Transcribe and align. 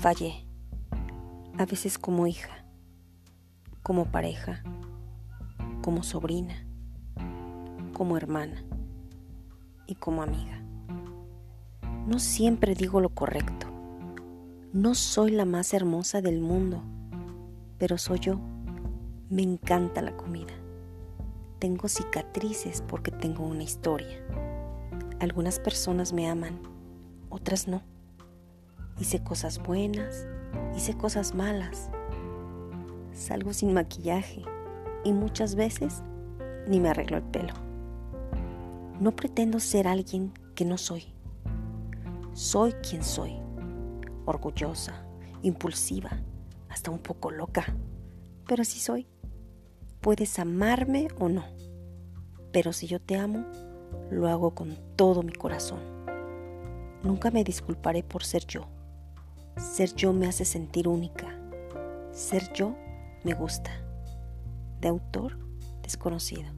Fallé, 0.00 0.46
a 1.58 1.66
veces 1.66 1.98
como 1.98 2.26
hija, 2.26 2.64
como 3.82 4.06
pareja, 4.06 4.62
como 5.82 6.02
sobrina, 6.02 6.66
como 7.92 8.16
hermana 8.16 8.64
y 9.86 9.96
como 9.96 10.22
amiga. 10.22 10.64
No 12.06 12.18
siempre 12.18 12.74
digo 12.74 13.02
lo 13.02 13.10
correcto. 13.10 13.66
No 14.72 14.94
soy 14.94 15.32
la 15.32 15.44
más 15.44 15.74
hermosa 15.74 16.22
del 16.22 16.40
mundo, 16.40 16.82
pero 17.76 17.98
soy 17.98 18.20
yo. 18.20 18.40
Me 19.28 19.42
encanta 19.42 20.00
la 20.00 20.16
comida. 20.16 20.54
Tengo 21.58 21.88
cicatrices 21.88 22.82
porque 22.88 23.10
tengo 23.10 23.44
una 23.44 23.64
historia. 23.64 24.24
Algunas 25.18 25.60
personas 25.60 26.14
me 26.14 26.26
aman, 26.26 26.58
otras 27.28 27.68
no. 27.68 27.89
Hice 29.00 29.24
cosas 29.24 29.62
buenas, 29.62 30.26
hice 30.76 30.94
cosas 30.94 31.34
malas. 31.34 31.88
Salgo 33.14 33.54
sin 33.54 33.72
maquillaje 33.72 34.42
y 35.04 35.14
muchas 35.14 35.54
veces 35.54 36.02
ni 36.68 36.80
me 36.80 36.90
arreglo 36.90 37.16
el 37.16 37.22
pelo. 37.22 37.54
No 39.00 39.16
pretendo 39.16 39.58
ser 39.58 39.88
alguien 39.88 40.34
que 40.54 40.66
no 40.66 40.76
soy. 40.76 41.14
Soy 42.34 42.72
quien 42.74 43.02
soy. 43.02 43.40
Orgullosa, 44.26 45.02
impulsiva, 45.40 46.10
hasta 46.68 46.90
un 46.90 46.98
poco 46.98 47.30
loca. 47.30 47.74
Pero 48.46 48.64
sí 48.64 48.80
soy. 48.80 49.06
Puedes 50.02 50.38
amarme 50.38 51.08
o 51.18 51.30
no. 51.30 51.44
Pero 52.52 52.74
si 52.74 52.86
yo 52.86 53.00
te 53.00 53.16
amo, 53.16 53.46
lo 54.10 54.28
hago 54.28 54.54
con 54.54 54.76
todo 54.94 55.22
mi 55.22 55.32
corazón. 55.32 55.80
Nunca 57.02 57.30
me 57.30 57.44
disculparé 57.44 58.02
por 58.02 58.24
ser 58.24 58.46
yo. 58.46 58.68
Ser 59.56 59.94
yo 59.94 60.12
me 60.12 60.26
hace 60.26 60.44
sentir 60.44 60.88
única. 60.88 61.26
Ser 62.12 62.52
yo 62.52 62.74
me 63.24 63.34
gusta. 63.34 63.70
De 64.80 64.88
autor 64.88 65.38
desconocido. 65.82 66.50